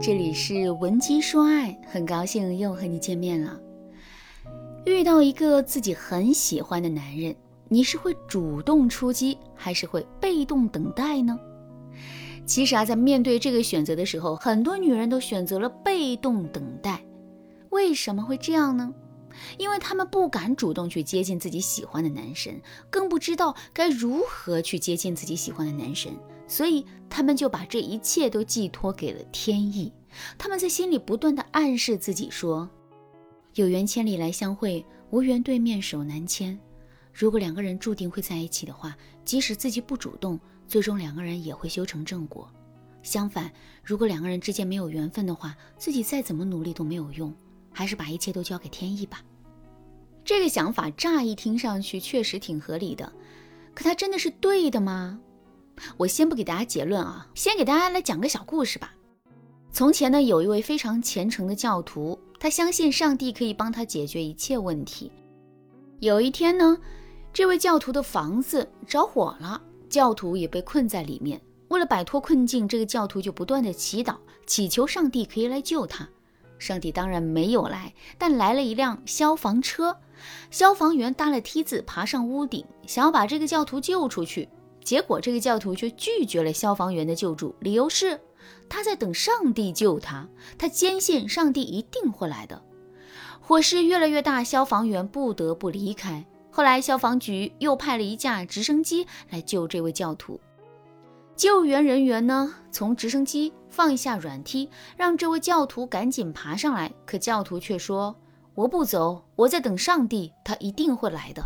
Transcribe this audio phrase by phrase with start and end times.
[0.00, 3.58] 这里是文姬说爱，很高兴又和你见面了。
[4.84, 7.34] 遇到一个自己很喜欢的男人，
[7.68, 11.38] 你是会主动出击，还是会被动等待呢？
[12.44, 17.00] 其实啊，在面对这个选择的时候，很多女人都选择了被动等待。
[17.70, 18.92] 为什么会这样呢？
[19.58, 26.12] 因为她们不敢主动去接近自己喜欢的男神，更不知道该如何去接近自己喜欢的男神，
[26.46, 29.92] 所以他们就把这一切都寄托给了天意。
[30.38, 32.68] 他们在心里不断的暗示自己说
[33.54, 36.58] ：“有缘千里来相会，无缘对面手难牵。”
[37.12, 42.50] 如果两个人注定会在一起的话，即使自己不主动，最终两个人也会修成正果。
[43.02, 43.52] 相反，
[43.82, 47.34] 如果两个人之间没有缘分的话，自己再怎么努力都没有用。
[47.76, 49.20] 还是把一切都交给天意吧。
[50.24, 53.12] 这个想法乍一听上去确实挺合理的，
[53.74, 55.18] 可它真的是对的吗？
[55.96, 58.94] 我先不给大家结论啊，先给大家来讲个小故事吧。
[59.72, 65.10] 从前呢，有一位非常虔诚的教徒，他相信上帝可以帮他解决一切问题。
[66.00, 66.78] 有一天呢，
[67.32, 71.40] 这位教徒的房子着火了，教徒也被困在里面。
[71.68, 74.16] 为了摆脱困境，这个教徒就不断的祈祷，
[74.46, 76.08] 祈求上帝可以来救他。
[76.56, 79.96] 上帝当然没有来，但来了一辆消防车。
[80.50, 84.48] 消防员搭了梯子爬上屋顶，想要把这个教徒救出去。
[84.84, 88.20] 结果这个教徒却拒绝了消防员的救助，理由是
[88.68, 92.62] 他在等上帝救他，他坚信上帝一定会来的。
[93.40, 96.24] 火势越来越大，消防员不得不离开。
[96.50, 100.38] 后来消防局又派了一架直升机来救这位教徒。
[101.34, 106.92] 救援人员呢，从直升机放下软梯，让这位教徒赶紧爬上来。
[107.04, 108.14] 可教徒却说
[108.54, 111.42] ：“我不走，我在等上帝，他一定会来的。”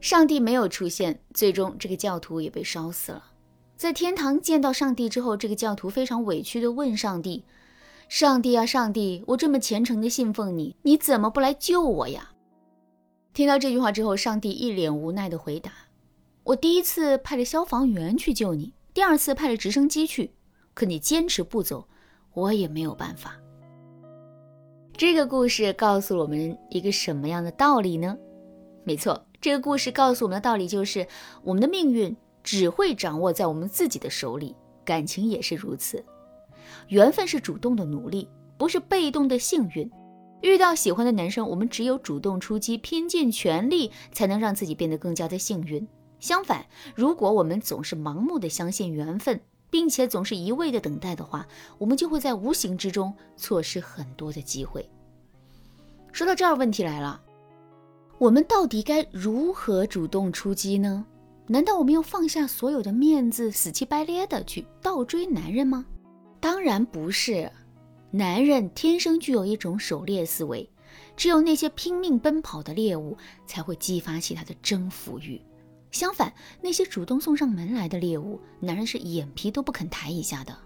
[0.00, 3.32] 上帝没有出现，最终这个教徒也被烧死了。
[3.76, 7.44] 在天堂见到上帝之后，这个教徒非常委屈地问上帝
[8.08, 12.32] ：“上帝啊，上帝，我这么虔诚地信奉你，你怎么不来救我呀？”
[13.34, 15.70] 听到这句话之后，上帝一脸无奈地回答。
[16.44, 20.32] 我第一次派了消防员去救你，第二次派了直升机去，
[20.72, 21.86] 可你坚持不走，
[22.32, 23.36] 我也没有办法。
[24.96, 28.16] 这个故事告诉我们一个什么样的道理呢？
[28.84, 31.06] 没错，这个故事告诉我们的道理就是，
[31.44, 36.04] 我们的命运只会掌握在我们自己的手里，感情也是如此。
[36.88, 39.88] 缘分是主动的努力，不是被动的幸运。
[40.40, 45.86] 遇到喜欢的男生，我们只有主动出击，拼尽全力，才能让自己变得更加的幸运。
[46.18, 49.40] 相反，如果我们总是盲目的相信缘分，
[49.70, 51.46] 并且总是一味的等待的话，
[51.78, 54.90] 我们就会在无形之中错失很多的机会。
[56.10, 57.20] 说到这儿，问题来了，
[58.18, 61.04] 我们到底该如何主动出击呢？
[61.46, 65.84] 难道我们要放下所有的面子，死乞白咧的去倒追男人吗？
[66.40, 67.52] 当然不是，
[68.10, 70.66] 男人天生具有一种狩猎思维，
[71.14, 73.14] 只有那些拼命奔跑的猎物
[73.46, 75.38] 才会激发起他的征服欲。
[75.90, 76.32] 相反，
[76.62, 80.56] 那些主动送上门来的猎物，男人是眼皮都不肯抬一下的。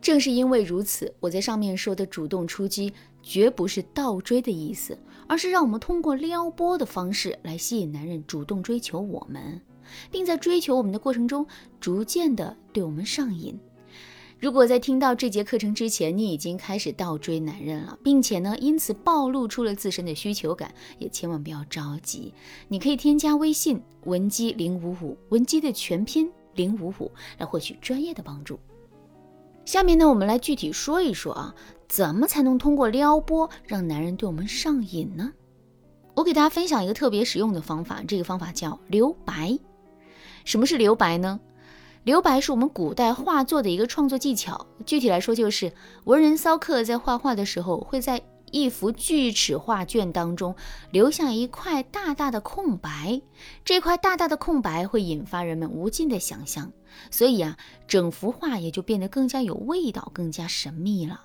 [0.00, 2.92] 正是因为如此，我在上面说的主动出击，
[3.28, 9.60] 绝不是倒追的意思，而是让我们通过撩拨的方式来吸引男人主动追求我们，
[10.12, 11.44] 并在追求我们的过程中，
[11.80, 13.58] 逐渐的对我们上瘾。
[14.38, 22.32] 如果在听到这节课程之前，你已经开始倒追男人了，并且呢，因此暴露出了自身的需求感，也千万不要着急。
[22.68, 28.60] 你可以添加微信文姬零五五，文姬的全拼零五五，来获取专业的帮助。
[29.66, 31.54] 下面呢，我们来具体说一说啊，
[31.88, 35.32] 怎么才能通过撩拨让男人对我们上瘾呢？
[36.14, 39.58] 我给大家分享一个特别实用的方法，这个方法叫留白。
[40.44, 41.40] 什么是留白呢？
[42.04, 44.64] 留白是我们古代画作的一个创作技巧。
[44.86, 45.72] 具体来说，就是
[46.04, 50.54] 文人骚客在画画的时候，会在一幅锯齿画卷当中
[50.90, 53.20] 留下一块大大的空白。
[53.64, 56.72] 这块大大的空白会引发人们无尽的想象，
[57.10, 57.56] 所以啊，
[57.86, 61.20] 整幅画也就变得更加有味道，更加神秘了。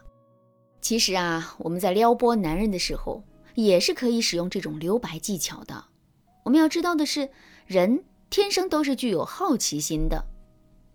[0.81, 3.24] 其实啊，我们在撩拨男人的时候，
[3.56, 5.86] 也是可以使用这种留白技巧的。
[6.44, 7.30] 我们要知道的是，
[7.68, 10.25] 人天生都是具有好奇心的。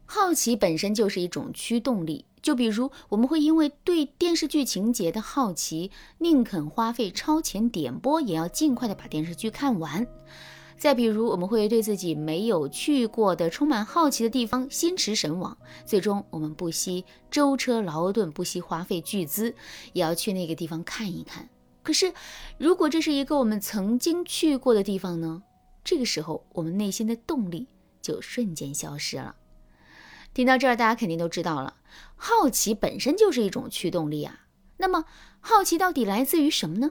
[0.05, 10.07] 好奇本身就是一种驱动力，就比如我们会因为对电视剧情节的好奇，宁肯花费超前点播，也要尽快的把电视剧看完。
[10.79, 19.53] 再比如，我们会对自己没有去过的、充满好奇的地方心驰神往，最终我们不惜舟车劳顿，不惜花费巨资，
[19.93, 21.49] 也要去那个地方看一看。
[21.83, 22.15] 可是，
[22.59, 25.43] 如果这是一个我们曾经去过的地方呢？
[25.83, 27.67] 这个时候，我们内心的动力
[28.01, 29.35] 就瞬间消失了。
[30.37, 31.77] 听到这儿，大家肯定都知道了，
[32.15, 34.41] 好奇本身就是一种驱动力啊。
[34.77, 35.07] 那么，
[35.41, 36.91] 好奇到底来自于什么呢？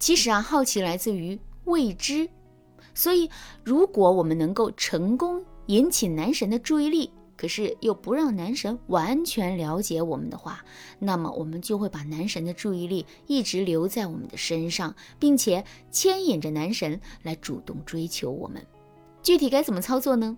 [0.00, 2.28] 其实啊，好奇来自于未知。
[2.92, 3.30] 所以，
[3.62, 10.64] 如果我们能够成功引起男神的注意力，可是又不让男神完全了解我们的话，
[10.98, 18.66] 那么我们就会把男神的注意力一直留在我们的身上，并且牵引着男神来主动追求我们。
[19.22, 20.36] 具体该怎么操作呢？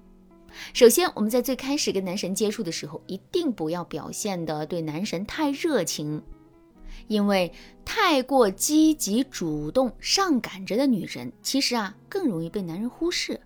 [0.72, 6.22] 首先，我们在最开始跟男神接触的时候，一定不要表现的对男神太热情，
[7.08, 7.52] 因为
[7.84, 13.40] 太过积极主动、上赶着的女人，其实啊更容易被男人忽视。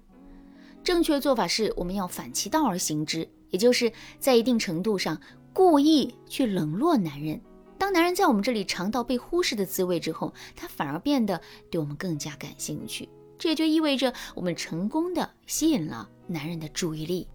[0.83, 3.29] 正确做法是，我们要反其道而行之。
[3.51, 5.21] 也就是在一定程度上
[5.53, 7.41] 故意去冷落男人。
[7.79, 11.41] 当男人在我们这里尝到被忽视的滋味之后，他反而变得
[11.71, 13.09] 对我们更加感兴趣。
[13.39, 17.27] 这也就意味着我们成功的吸引了男人的注意力。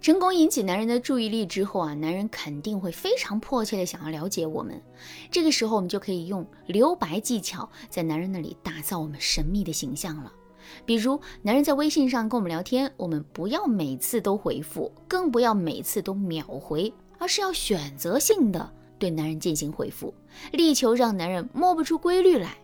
[0.00, 4.80] 成功引起男人的注意力之后啊，男人肯定会非常迫切的想要了解我们。
[5.30, 10.32] 这个时候，我们就可以用留白技巧，在男人那里打造我们神秘的形象了。
[10.86, 20.14] 比如，男人在微信上跟我们聊天，我们不要每次都回复，更不要每次都秒回，而是要选择性的对男人进行回复，
[20.52, 22.56] 力求让男人摸不出规律来。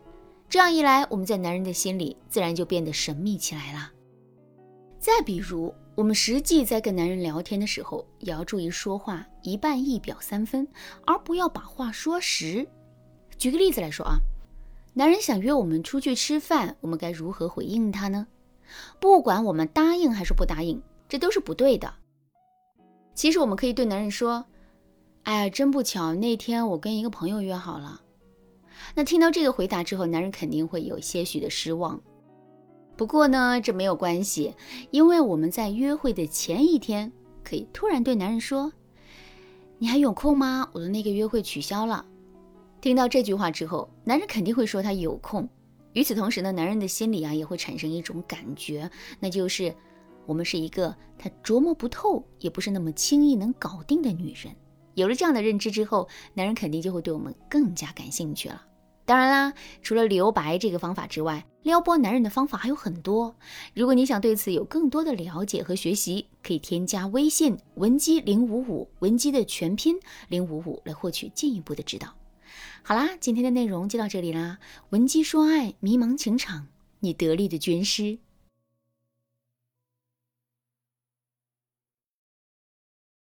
[0.48, 3.90] 这样一来，我们在男人的心里自然就变得神秘起来了。
[4.98, 10.66] 再比如，我们实际在跟男人聊天的时候，也要注意说话一半一表三分，
[11.04, 12.66] 而不要把话说实。
[13.37, 14.16] 举个例子来说啊。
[14.94, 18.26] 男人想约我们出去吃饭，我们该如何回应他呢？
[18.98, 21.93] 不管我们答应还是不答应，这都是不对的。
[23.14, 24.46] 其实我们可以对男人说
[25.25, 28.00] ：“哎呀，真不巧，那天我跟一个朋友约好了。”
[28.98, 32.00] 那听到这个回答之后，男人肯定会有些许的失望。
[32.96, 34.54] 不过呢，这没有关系，
[34.90, 37.12] 因为我们在约会的前一天，
[37.44, 38.72] 可以突然对男人说
[39.76, 40.66] ：“你还有空吗？
[40.72, 42.06] 我的那个约会取消了。”
[42.81, 45.46] 听到这句话之后，男人肯定会说他有空。
[45.93, 48.90] 与此同时呢，男人的心里啊也会产生一种感觉，
[49.20, 49.75] 那就是
[50.25, 54.56] 我们是一个他琢磨不透，也不是那么轻易能搞定的女人。
[54.94, 58.62] 有了这样的认知之后，男人肯定就会对我们更加感兴趣了。
[59.06, 63.37] 当然啦，除了留白这个方法之外，撩拨男人的方法还有很多。
[63.73, 69.97] 如果你想对此有更多的了解和学习，可以添加微信文姬零五五，文姬的全拼
[70.29, 72.12] 零五五来获取进一步的指导。
[72.82, 74.58] 好啦，今天的内容就到这里啦。
[74.91, 76.67] 文姬说爱，迷茫情场，
[76.99, 78.19] 你得力的军师。